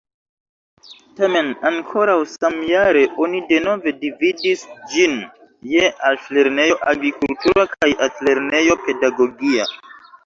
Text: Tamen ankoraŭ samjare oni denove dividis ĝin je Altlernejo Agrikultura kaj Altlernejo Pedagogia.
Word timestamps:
Tamen 1.17 1.49
ankoraŭ 1.69 2.15
samjare 2.31 3.03
oni 3.25 3.41
denove 3.51 3.93
dividis 4.05 4.63
ĝin 4.95 5.13
je 5.75 5.93
Altlernejo 6.11 6.81
Agrikultura 6.95 7.69
kaj 7.77 7.91
Altlernejo 8.09 8.83
Pedagogia. 8.89 9.73